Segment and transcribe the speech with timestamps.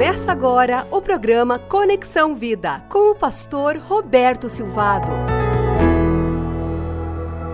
[0.00, 5.10] Começa agora o programa Conexão Vida com o pastor Roberto Silvado.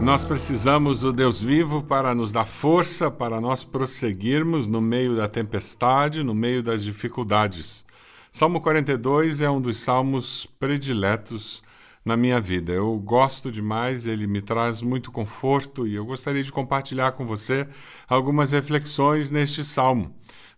[0.00, 5.28] Nós precisamos do Deus vivo para nos dar força para nós prosseguirmos no meio da
[5.28, 7.84] tempestade, no meio das dificuldades.
[8.32, 11.62] Salmo 42 é um dos salmos prediletos
[12.04, 12.72] na minha vida.
[12.72, 17.68] Eu gosto demais, ele me traz muito conforto e eu gostaria de compartilhar com você
[18.08, 20.12] algumas reflexões neste salmo.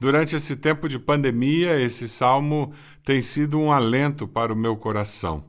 [0.00, 2.72] Durante esse tempo de pandemia, esse salmo
[3.04, 5.44] tem sido um alento para o meu coração.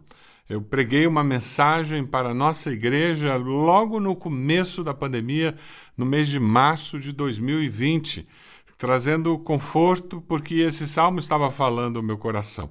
[0.49, 5.55] Eu preguei uma mensagem para a nossa igreja logo no começo da pandemia,
[5.95, 8.27] no mês de março de 2020,
[8.77, 12.69] trazendo conforto, porque esse salmo estava falando o meu coração.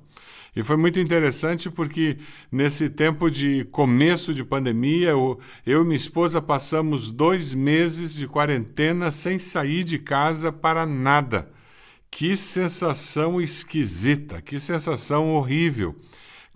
[0.55, 2.19] E foi muito interessante porque
[2.53, 8.29] nesse tempo de começo de pandemia, eu, eu e minha esposa passamos dois meses de
[8.29, 11.59] quarentena sem sair de casa para nada.
[12.11, 15.95] Que sensação esquisita, que sensação horrível.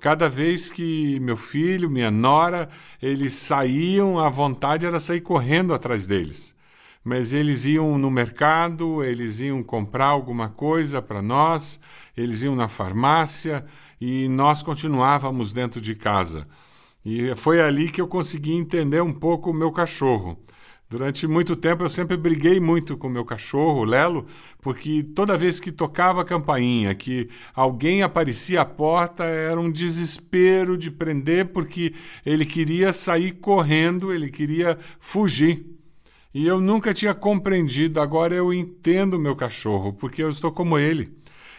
[0.00, 2.68] Cada vez que meu filho, minha nora,
[3.00, 6.54] eles saíam, a vontade era sair correndo atrás deles.
[7.02, 11.80] Mas eles iam no mercado, eles iam comprar alguma coisa para nós,
[12.16, 13.64] eles iam na farmácia
[14.00, 16.46] e nós continuávamos dentro de casa.
[17.04, 20.38] E foi ali que eu consegui entender um pouco o meu cachorro.
[20.94, 24.28] Durante muito tempo eu sempre briguei muito com meu cachorro, Lelo,
[24.62, 30.78] porque toda vez que tocava a campainha, que alguém aparecia à porta, era um desespero
[30.78, 31.92] de prender, porque
[32.24, 35.66] ele queria sair correndo, ele queria fugir.
[36.32, 41.12] E eu nunca tinha compreendido, agora eu entendo meu cachorro, porque eu estou como ele.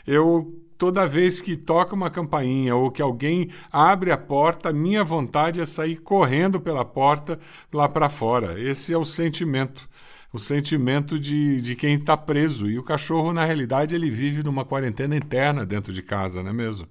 [0.08, 5.60] Eu toda vez que toca uma campainha ou que alguém abre a porta, minha vontade
[5.60, 7.40] é sair correndo pela porta
[7.74, 8.60] lá para fora.
[8.60, 9.90] Esse é o sentimento.
[10.34, 12.70] O sentimento de, de quem está preso.
[12.70, 16.54] E o cachorro, na realidade, ele vive numa quarentena interna dentro de casa, não é
[16.54, 16.88] mesmo?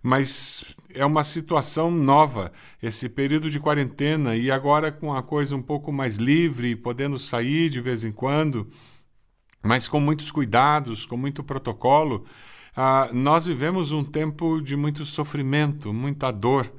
[0.00, 5.62] Mas é uma situação nova, esse período de quarentena, e agora com a coisa um
[5.62, 8.68] pouco mais livre, podendo sair de vez em quando,
[9.64, 12.24] mas com muitos cuidados, com muito protocolo,
[12.76, 16.70] ah, nós vivemos um tempo de muito sofrimento, muita dor.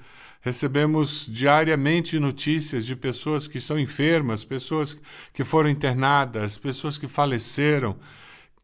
[0.41, 4.95] Recebemos diariamente notícias de pessoas que estão enfermas, pessoas
[5.33, 7.97] que foram internadas, pessoas que faleceram.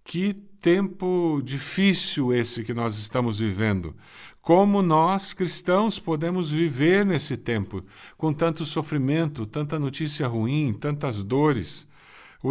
[0.05, 3.95] Que tempo difícil esse que nós estamos vivendo.
[4.39, 7.83] Como nós, cristãos, podemos viver nesse tempo
[8.15, 11.87] com tanto sofrimento, tanta notícia ruim, tantas dores?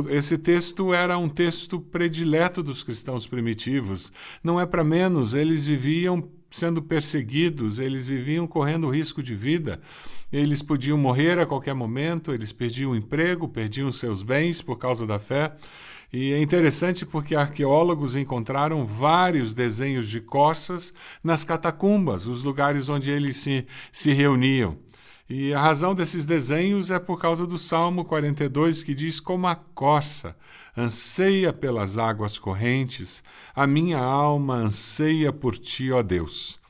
[0.09, 4.11] Esse texto era um texto predileto dos cristãos primitivos.
[4.43, 9.81] Não é para menos, eles viviam sendo perseguidos, eles viviam correndo risco de vida.
[10.33, 15.07] Eles podiam morrer a qualquer momento, eles perdiam o emprego, perdiam seus bens por causa
[15.07, 15.55] da fé.
[16.13, 20.93] E é interessante porque arqueólogos encontraram vários desenhos de corças
[21.25, 24.77] nas catacumbas, os lugares onde eles se, se reuniam.
[25.35, 29.55] E a razão desses desenhos é por causa do Salmo 42, que diz: Como a
[29.55, 30.37] corça
[30.77, 36.61] anseia pelas águas correntes, a minha alma anseia por ti, ó Deus.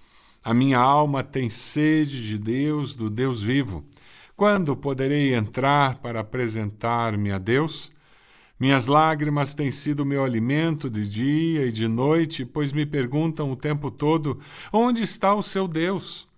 [0.44, 3.84] A minha alma tem sede de Deus, do Deus vivo.
[4.36, 7.90] Quando poderei entrar para apresentar-me a Deus?
[8.60, 13.56] Minhas lágrimas têm sido meu alimento de dia e de noite, pois me perguntam o
[13.56, 14.38] tempo todo:
[14.72, 16.30] onde está o seu Deus?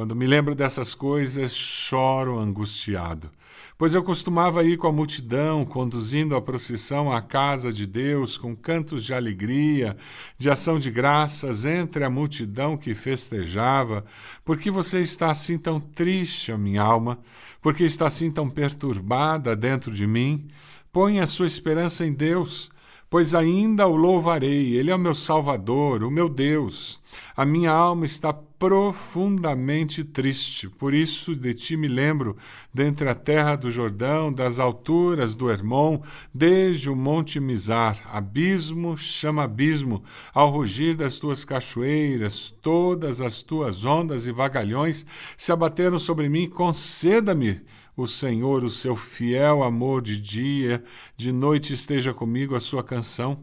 [0.00, 3.30] Quando me lembro dessas coisas, choro angustiado,
[3.76, 8.56] pois eu costumava ir com a multidão, conduzindo a procissão à casa de Deus, com
[8.56, 9.94] cantos de alegria,
[10.38, 14.02] de ação de graças entre a multidão que festejava.
[14.42, 17.18] Por que você está assim tão triste, a minha alma?
[17.60, 20.48] Por que está assim tão perturbada dentro de mim?
[20.90, 22.70] Põe a sua esperança em Deus
[23.10, 24.76] pois ainda o louvarei.
[24.76, 27.00] Ele é o meu Salvador, o meu Deus.
[27.36, 32.36] A minha alma está profundamente triste, por isso de ti me lembro,
[32.74, 39.44] dentre a terra do Jordão, das alturas do Hermon, desde o monte Mizar, abismo chama
[39.44, 45.06] abismo, ao rugir das tuas cachoeiras, todas as tuas ondas e vagalhões
[45.38, 47.62] se abateram sobre mim, conceda-me
[47.96, 50.84] o Senhor, o seu fiel amor de dia,
[51.16, 53.42] de noite esteja comigo a sua canção.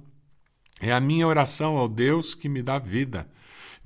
[0.80, 3.28] É a minha oração ao Deus que me dá vida.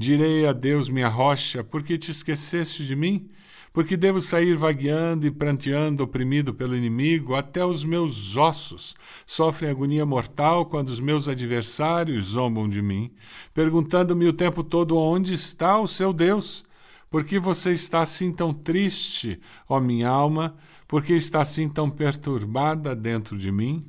[0.01, 3.29] Direi a Deus, minha rocha, por que te esqueceste de mim?
[3.71, 8.95] Porque devo sair vagueando e pranteando, oprimido pelo inimigo, até os meus ossos
[9.27, 13.11] sofrem agonia mortal quando os meus adversários zombam de mim,
[13.53, 16.63] perguntando-me o tempo todo onde está o seu Deus.
[17.07, 19.39] Por que você está assim tão triste,
[19.69, 20.57] ó minha alma?
[20.87, 23.85] Por que está assim tão perturbada dentro de mim?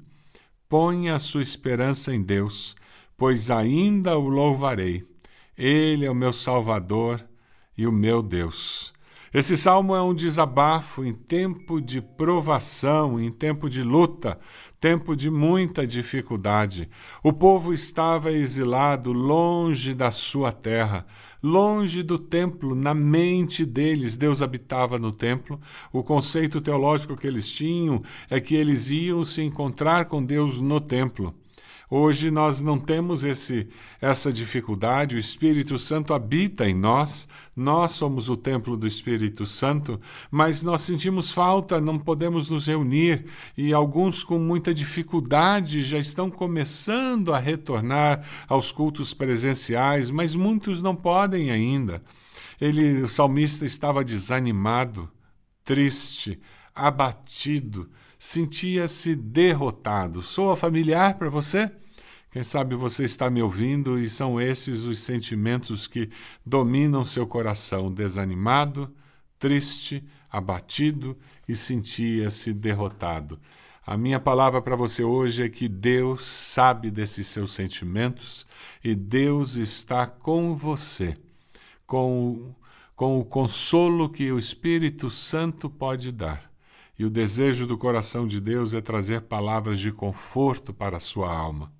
[0.69, 2.77] Ponha a sua esperança em Deus,
[3.17, 5.11] pois ainda o louvarei.
[5.57, 7.23] Ele é o meu Salvador
[7.77, 8.93] e o meu Deus.
[9.35, 14.39] Esse salmo é um desabafo em tempo de provação, em tempo de luta,
[14.79, 16.89] tempo de muita dificuldade.
[17.23, 21.07] O povo estava exilado longe da sua terra,
[21.43, 24.19] longe do templo, na mente deles.
[24.19, 25.59] Deus habitava no templo.
[25.91, 30.79] O conceito teológico que eles tinham é que eles iam se encontrar com Deus no
[30.79, 31.35] templo.
[31.95, 33.69] Hoje nós não temos esse,
[34.01, 40.01] essa dificuldade, o Espírito Santo habita em nós, nós somos o templo do Espírito Santo,
[40.31, 46.31] mas nós sentimos falta, não podemos nos reunir e alguns com muita dificuldade já estão
[46.31, 52.03] começando a retornar aos cultos presenciais, mas muitos não podem ainda.
[52.59, 55.11] Ele, o salmista estava desanimado,
[55.63, 56.41] triste,
[56.75, 57.91] abatido,
[58.25, 60.23] sentia-se derrotado.
[60.23, 61.69] Soa familiar para você?
[62.31, 66.09] Quem sabe você está me ouvindo e são esses os sentimentos que
[66.47, 68.95] dominam seu coração, desanimado,
[69.41, 73.41] triste, abatido e sentia-se derrotado.
[73.85, 78.47] A minha palavra para você hoje é que Deus sabe desses seus sentimentos
[78.85, 81.17] e Deus está com você,
[81.85, 82.55] com,
[82.95, 86.52] com o consolo que o Espírito Santo pode dar.
[86.99, 91.33] E o desejo do coração de Deus é trazer palavras de conforto para a sua
[91.33, 91.73] alma.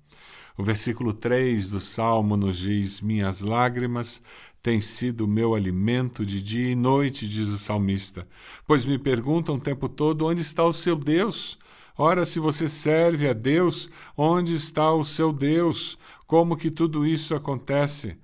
[0.57, 4.21] O versículo 3 do Salmo nos diz: Minhas lágrimas
[4.61, 8.27] têm sido meu alimento de dia e noite, diz o salmista,
[8.65, 11.59] pois me perguntam o tempo todo onde está o seu Deus.
[11.97, 15.97] Ora, se você serve a Deus, onde está o seu Deus?
[16.25, 18.17] Como que tudo isso acontece?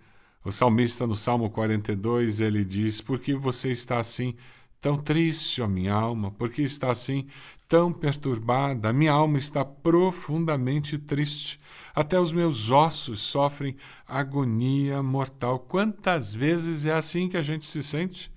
[0.43, 4.35] O salmista no Salmo 42, ele diz: Por que você está assim
[4.81, 6.31] tão triste, ó minha alma?
[6.31, 7.27] Por que está assim
[7.67, 8.89] tão perturbada?
[8.89, 11.59] A minha alma está profundamente triste.
[11.93, 13.75] Até os meus ossos sofrem
[14.07, 15.59] agonia mortal.
[15.59, 18.31] Quantas vezes é assim que a gente se sente?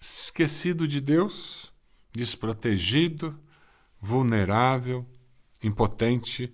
[0.00, 1.72] Esquecido de Deus,
[2.12, 3.38] desprotegido,
[3.98, 5.06] vulnerável,
[5.62, 6.52] impotente.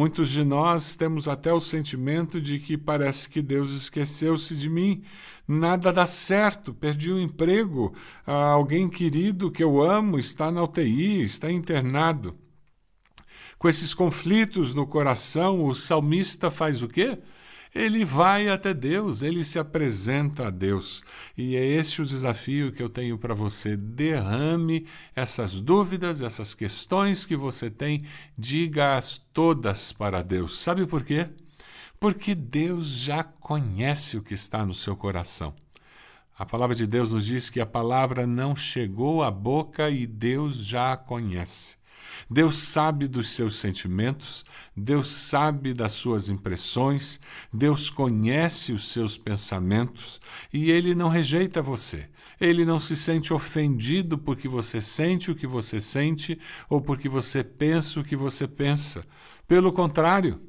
[0.00, 5.04] Muitos de nós temos até o sentimento de que parece que Deus esqueceu-se de mim.
[5.46, 7.94] Nada dá certo, perdi o um emprego,
[8.24, 12.34] alguém querido que eu amo está na UTI, está internado.
[13.58, 17.18] Com esses conflitos no coração, o salmista faz o quê?
[17.74, 21.04] Ele vai até Deus, ele se apresenta a Deus.
[21.36, 23.76] E é esse o desafio que eu tenho para você.
[23.76, 28.04] Derrame essas dúvidas, essas questões que você tem,
[28.36, 30.60] diga-as todas para Deus.
[30.60, 31.28] Sabe por quê?
[32.00, 35.54] Porque Deus já conhece o que está no seu coração.
[36.36, 40.56] A palavra de Deus nos diz que a palavra não chegou à boca e Deus
[40.56, 41.79] já a conhece.
[42.30, 44.44] Deus sabe dos seus sentimentos,
[44.76, 47.20] Deus sabe das suas impressões,
[47.52, 50.20] Deus conhece os seus pensamentos
[50.52, 52.08] e ele não rejeita você.
[52.40, 56.38] Ele não se sente ofendido porque você sente o que você sente
[56.70, 59.04] ou porque você pensa o que você pensa.
[59.46, 60.40] Pelo contrário,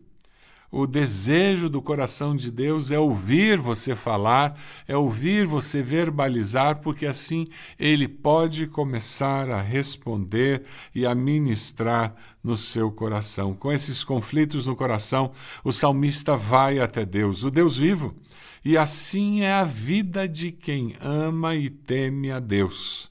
[0.72, 4.58] o desejo do coração de Deus é ouvir você falar,
[4.88, 10.64] é ouvir você verbalizar, porque assim ele pode começar a responder
[10.96, 13.54] e a ministrar no seu coração.
[13.54, 18.16] Com esses conflitos no coração, o salmista vai até Deus, o Deus vivo.
[18.64, 23.10] E assim é a vida de quem ama e teme a Deus.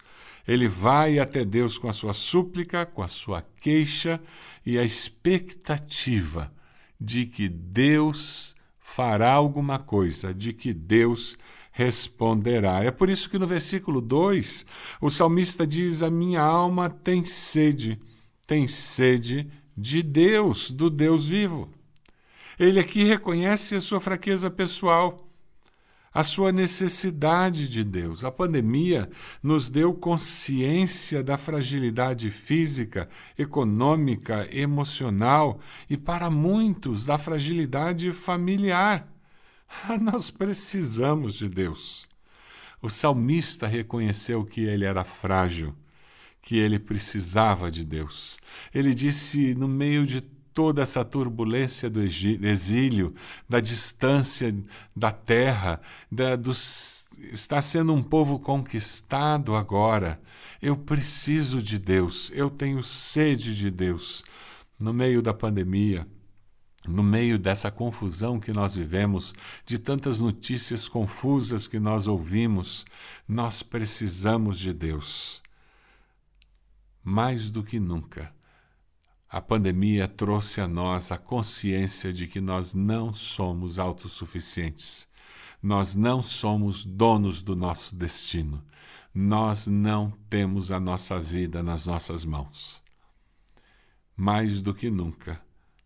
[0.49, 4.19] Ele vai até Deus com a sua súplica, com a sua queixa
[4.65, 6.51] e a expectativa
[7.01, 11.39] de que Deus fará alguma coisa, de que Deus
[11.73, 12.85] responderá.
[12.85, 14.67] É por isso que no versículo 2,
[15.01, 17.99] o salmista diz: A minha alma tem sede,
[18.47, 21.71] tem sede de Deus, do Deus vivo.
[22.59, 25.30] Ele aqui reconhece a sua fraqueza pessoal
[26.13, 28.25] a sua necessidade de Deus.
[28.25, 29.09] A pandemia
[29.43, 39.09] nos deu consciência da fragilidade física, econômica, emocional e, para muitos, da fragilidade familiar.
[40.01, 42.09] Nós precisamos de Deus.
[42.83, 45.75] O salmista reconheceu que ele era frágil,
[46.43, 48.39] que ele precisava de Deus.
[48.75, 50.23] Ele disse, no meio de
[50.55, 53.15] toda essa turbulência do exílio,
[53.49, 54.55] da distância
[54.95, 55.81] da terra,
[56.11, 56.37] da,
[57.33, 60.21] está sendo um povo conquistado agora.
[60.61, 64.25] Eu preciso de Deus, eu tenho sede de Deus.
[64.79, 66.07] No meio da pandemia,
[66.87, 69.35] no meio dessa confusão que nós vivemos,
[69.67, 72.87] de tantas notícias confusas que nós ouvimos,
[73.29, 75.43] nós precisamos de Deus.
[77.05, 78.33] Mais do que nunca
[79.33, 85.07] a pandemia trouxe a nós a consciência de que nós não somos autossuficientes.
[85.63, 88.61] Nós não somos donos do nosso destino.
[89.15, 92.83] Nós não temos a nossa vida nas nossas mãos.
[94.17, 95.41] Mais do que nunca,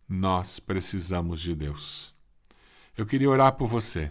[0.08, 2.14] nós precisamos de Deus.
[2.96, 4.10] Eu queria orar por você,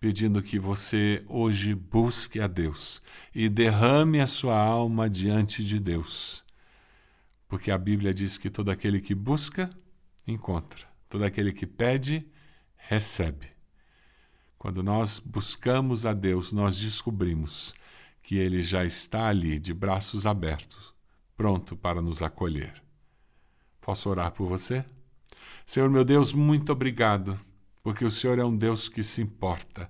[0.00, 3.02] pedindo que você hoje busque a Deus
[3.34, 6.45] e derrame a sua alma diante de Deus.
[7.48, 9.70] Porque a Bíblia diz que todo aquele que busca,
[10.26, 10.86] encontra.
[11.08, 12.26] Todo aquele que pede,
[12.76, 13.50] recebe.
[14.58, 17.74] Quando nós buscamos a Deus, nós descobrimos
[18.22, 20.92] que Ele já está ali, de braços abertos,
[21.36, 22.82] pronto para nos acolher.
[23.80, 24.84] Posso orar por você?
[25.64, 27.38] Senhor meu Deus, muito obrigado,
[27.82, 29.88] porque o Senhor é um Deus que se importa.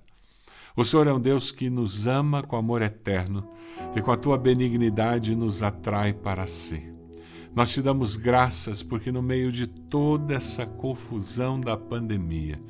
[0.75, 3.51] O Senhor é um Deus que nos ama com amor eterno
[3.95, 6.96] e com a tua benignidade nos atrai para si.
[7.55, 12.61] Nós te damos graças porque, no meio de toda essa confusão da pandemia,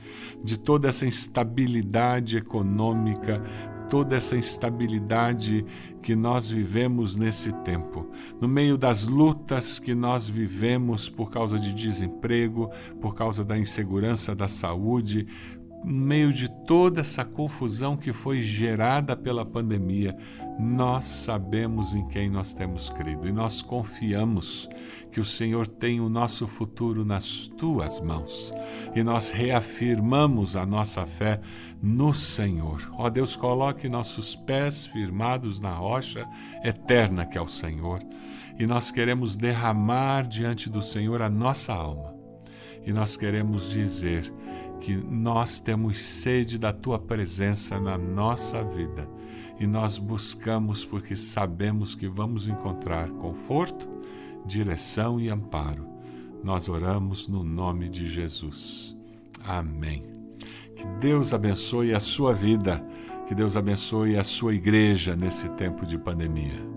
[0.44, 3.42] de toda essa instabilidade econômica,
[3.90, 5.66] toda essa instabilidade
[6.02, 11.74] que nós vivemos nesse tempo, no meio das lutas que nós vivemos por causa de
[11.74, 12.70] desemprego,
[13.02, 15.28] por causa da insegurança da saúde,
[15.84, 20.18] meio de toda essa confusão que foi gerada pela pandemia,
[20.60, 24.68] nós sabemos em quem nós temos crido e nós confiamos
[25.12, 28.54] que o Senhor tem o nosso futuro nas tuas mãos.
[28.96, 31.40] E nós reafirmamos a nossa fé
[31.82, 32.92] no Senhor.
[32.98, 36.28] Ó Deus, coloque nossos pés firmados na rocha
[36.64, 38.02] eterna que é o Senhor.
[38.60, 42.16] E nós queremos derramar diante do Senhor a nossa alma.
[42.84, 44.34] E nós queremos dizer
[44.80, 49.08] que nós temos sede da tua presença na nossa vida
[49.60, 53.88] e nós buscamos porque sabemos que vamos encontrar conforto,
[54.46, 55.88] direção e amparo.
[56.44, 58.96] Nós oramos no nome de Jesus.
[59.44, 60.04] Amém.
[60.76, 62.86] Que Deus abençoe a sua vida,
[63.28, 66.77] que Deus abençoe a sua igreja nesse tempo de pandemia.